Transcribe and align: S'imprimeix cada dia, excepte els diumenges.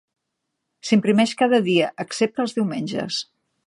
S'imprimeix 0.89 1.35
cada 1.43 1.61
dia, 1.69 1.93
excepte 2.07 2.47
els 2.47 2.61
diumenges. 2.61 3.27